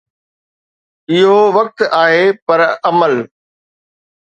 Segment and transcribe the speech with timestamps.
[1.11, 3.15] اهو وقت آهي پر عمل.